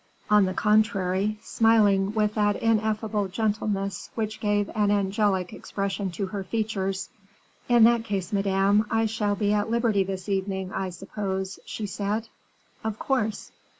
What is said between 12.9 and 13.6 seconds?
course."